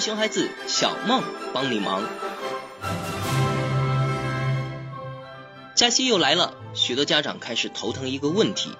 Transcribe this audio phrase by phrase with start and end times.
[0.00, 2.08] 熊孩子，小梦帮你忙。
[5.74, 8.70] 假期又来了，许多家长开始头疼一个问题：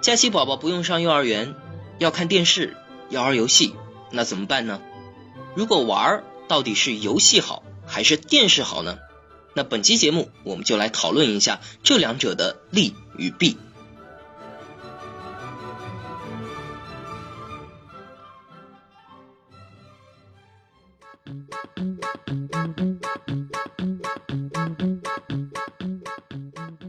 [0.00, 1.54] 假期宝宝不用上幼儿园，
[1.98, 2.76] 要看电视，
[3.10, 3.74] 要玩游戏，
[4.10, 4.80] 那怎么办呢？
[5.54, 8.98] 如果玩，到底是游戏好还是电视好呢？
[9.54, 13.58] 那本期节目我们就来讨论一下这两者的利与弊。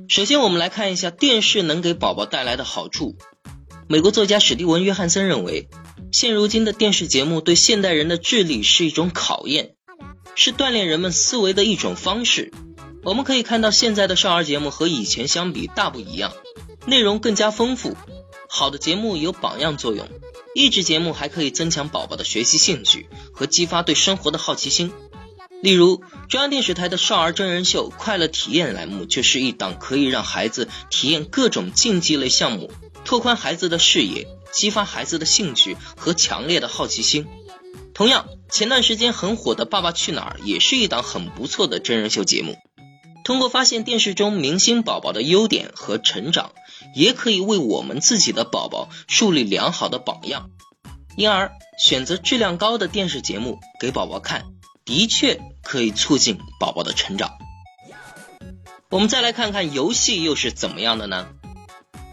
[0.08, 3.16] 首先，我们来看一下电视能给宝宝带来的好处。
[3.88, 5.70] 美国作家史蒂文·约翰森认为，
[6.12, 9.76] 现如今的电视节目对现代人的智力是一种考验，
[10.36, 12.52] 是锻炼人们思维的一种方式。
[13.04, 16.34] 我们可以看到，现在的少儿节目和以前相比大不一样，
[16.86, 17.96] 内容更加丰富。
[18.52, 20.10] 好的节目有榜样作用，
[20.56, 24.92] 益智节目还可以增强宝宝的学习兴趣和激发对生活的好奇心。
[25.62, 32.72] 例如，中央电视台的少儿真人秀《快乐体验》栏目就是一档可以让孩子体验各种竞技类项目，
[33.06, 37.28] 拓宽孩子的视野，激发孩子的兴趣和强烈的好奇心。
[37.94, 42.58] 同样，前段时间很火的《爸爸去哪儿》也是一档很不错的真人秀节目。
[43.30, 46.52] 通过发现电视中明星宝宝的优点和成长，
[46.96, 50.50] 也可以为我们自己的宝宝树立良好的榜样。
[51.16, 54.46] 因而，选择质量高的电视节目给宝宝看。
[54.84, 57.34] 的确可以促进宝宝的成长。
[58.90, 61.28] 我们再来看看游戏又是怎么样的呢？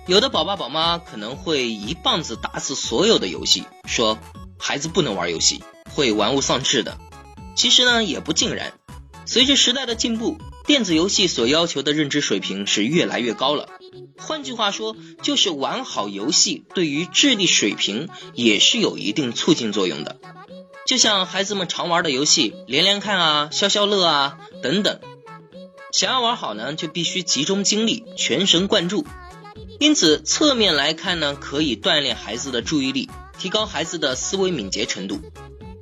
[0.06, 4.18] 有的宝爸宝妈可能会一棒子打死所有的游戏，说
[4.58, 5.64] 孩子不能玩游戏，
[5.94, 6.98] 会玩物丧志的。
[7.54, 8.74] 其实呢，也不尽然。
[9.24, 10.36] 随着时代的进步，
[10.66, 13.68] 电子游戏所要求的认知水平是越来越高了。
[14.18, 20.18] 换句话说，就是玩好游戏对于智力水平也是有一定促进作用的。
[20.84, 25.00] 就像孩子们常玩的游戏，连连看啊、消消乐啊等等，
[25.92, 29.06] 想要玩好呢，就必须集中精力、全神贯注。
[29.78, 33.08] 因此，侧面来看呢，可以锻炼孩子的注意力，
[33.38, 35.20] 提高孩子的思维敏捷程度。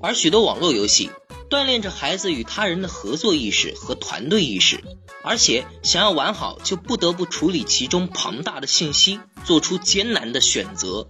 [0.03, 1.11] 而许多网络游戏
[1.51, 4.83] 锻炼着孩子与他人的合作意识和团队意识，
[5.23, 11.09] 而且想要玩好，就不得不处理其中庞大的信息，做出艰难的选择。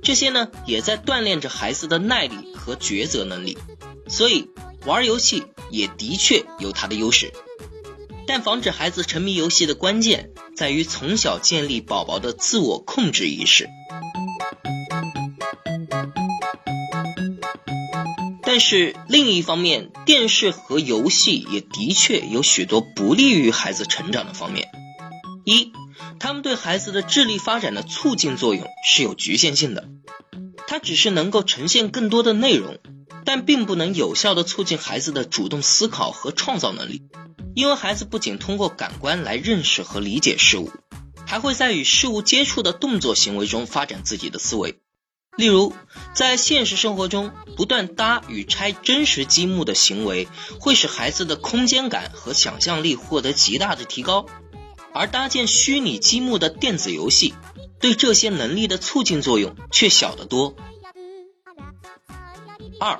[0.00, 3.58] 这些呢，也在锻炼着孩子的耐力和抉择能力，
[4.06, 4.48] 所以
[4.86, 7.32] 玩游戏也的确有它的优势。
[8.26, 13.68] 但防止孩子沉迷游戏的关键，在于从小建立宝宝的自我控制意识。
[18.50, 24.70] 但是另一方面，电视和游戏也的确有许多不利于孩子成长的方面。
[25.44, 25.70] 一
[26.18, 29.86] 他们对孩子的智力发展的促进作用是有局限性的，
[30.66, 32.78] 它只是能够呈现更多的内容，
[33.26, 37.02] 但并不能有效的促进孩子的主动思考和创造能力。
[37.54, 40.72] 因为孩子不仅通过感官来认识和理解事物，
[41.26, 44.78] 还会在与事物接触的动作行为中发展自己的思维。
[45.38, 45.72] 例如，
[46.14, 50.26] 在现实生活中，不断搭与拆真实积木的行为，
[50.58, 54.26] 会使孩子的空间感和想象力获得极大的提高。
[54.92, 57.34] 而搭建虚拟积木的电子游戏，
[57.78, 60.56] 对这些能力的促进作用却小得多。
[62.80, 62.98] 二，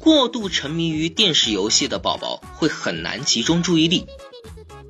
[0.00, 4.06] 过度沉迷于电视游戏的宝宝会很难集中注意力。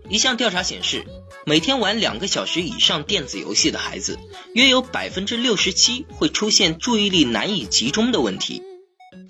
[0.09, 1.05] 一项调查显示，
[1.49, 4.19] 每天玩两个小时以上电子游戏的孩子，
[4.53, 8.63] 约有百分之六十七会出现注意力难以集中的问题。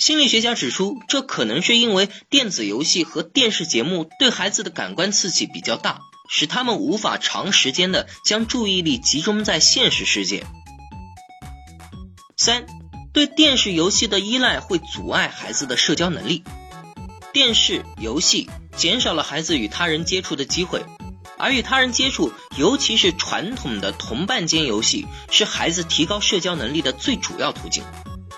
[0.01, 6.01] 心理学家指出，这可能是因为电子游戏和电视节目对孩子的感官刺激比较大。
[6.29, 10.45] 使他们无法长时间的将注意力集中在现实世界。
[12.37, 12.67] 三，
[13.15, 16.43] 对电视游戏的依赖会阻碍孩子的社交能力。
[17.33, 20.85] 电视游戏减少了孩子与他人接触的机会，
[21.39, 27.85] 而与他人接触，尤其是传统的同伴间游戏，是孩子提高社交能力的最主要途径。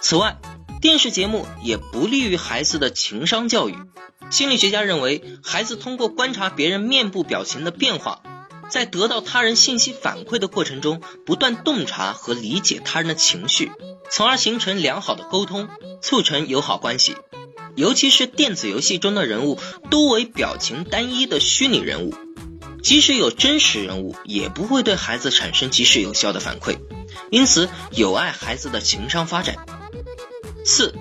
[0.01, 0.39] 此外，
[0.81, 3.77] 电视节目也不利于孩子的情商教育。
[4.31, 8.23] 心理学家认为，孩子通过观察别人面部表情的变化，
[8.69, 13.73] 在得到他人信息反馈的过程中，不断洞察和理解他人的情绪，
[14.09, 15.69] 从而形成良好的沟通，
[16.01, 17.17] 促成友好关系。
[17.77, 19.59] 尤其是电子游戏中的人物
[19.91, 22.15] 多为表情单一的虚拟人物，
[22.83, 26.79] 即使有真实人物，也不会对孩子产生及时有效的反馈，
[27.31, 29.57] 因此有碍孩子的情商发展。
[30.65, 30.95] 四。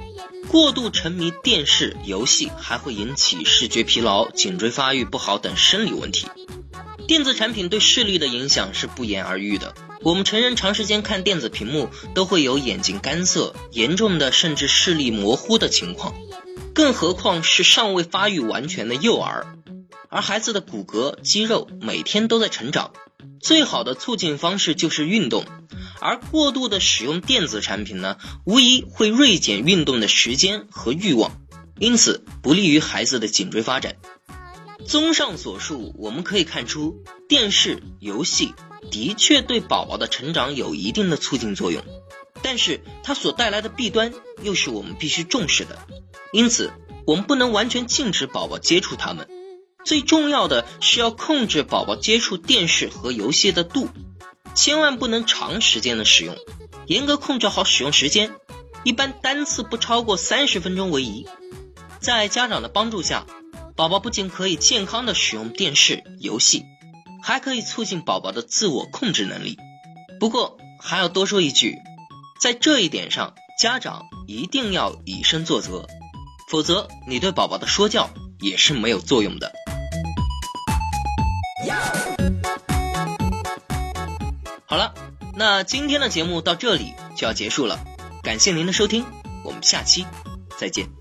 [0.48, 6.26] 过度沉迷电视游戏还会引起视觉疲劳、颈椎发育不好等生理问题。
[7.06, 9.76] 电子产品对视力的影响是不言而喻的。
[10.02, 16.16] 我们成人长时间看电子屏幕，都会有眼睛干涩、严重的甚至视力模糊的情况，
[16.74, 19.46] 更何况是尚未发育完全的幼儿。
[20.10, 22.94] 而孩子的骨骼、肌肉每天都在成长，
[23.40, 25.46] 最好的促进方式就是运动。
[26.02, 31.40] 而过度的使用电子产品呢，无疑会锐减运动的时间和欲望，
[31.78, 33.98] 因此不利于孩子的颈椎发展。
[34.86, 38.54] 综上所述，我们可以看出，电视游戏。
[38.92, 41.84] 的确对宝宝的成长有一定的促进作用，
[42.42, 45.86] 但是它所带来的弊端又是我们必须重视的。
[46.32, 46.72] 因此，
[47.06, 49.28] 我们不能完全禁止宝宝接触它们。
[49.90, 53.90] 最重要的是要控制宝宝接触电视和游戏的度，
[54.54, 56.38] 千万不能长时间的使用，
[56.86, 58.36] 严格控制好使用时间，
[58.84, 61.26] 一般单次不超过三十分钟为宜。
[62.00, 63.26] 在家长的帮助下，
[63.76, 66.66] 宝宝不仅可以健康的使用电视游戏。
[67.24, 69.58] 还可以促进宝宝的自我控制能力。
[70.20, 71.80] 不过还要多说一句，
[72.40, 75.88] 在这一点上，家长一定要以身作则，
[76.48, 79.52] 否则你对宝宝的说教也是没有作用的。
[84.66, 84.94] 好了，
[85.36, 87.80] 那今天的节目到这里就要结束了，
[88.22, 89.06] 感谢您的收听，
[89.44, 90.06] 我们下期
[90.58, 90.99] 再见。